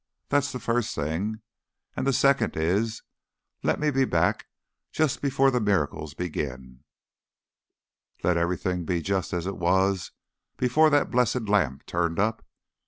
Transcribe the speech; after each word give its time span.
That's 0.29 0.51
the 0.51 0.59
first 0.59 0.95
thing. 0.95 1.41
And 1.95 2.07
the 2.07 2.11
second 2.11 2.57
is 2.57 3.03
let 3.61 3.79
me 3.79 3.91
be 3.91 4.03
back 4.03 4.47
just 4.91 5.21
before 5.21 5.51
the 5.51 5.59
miracles 5.59 6.15
begin; 6.15 6.83
let 8.23 8.35
everything 8.35 8.83
be 8.83 9.03
just 9.03 9.31
as 9.31 9.45
it 9.45 9.57
was 9.57 10.09
before 10.57 10.89
that 10.89 11.11
blessed 11.11 11.47
lamp 11.47 11.85
turned 11.85 12.17
up. 12.17 12.43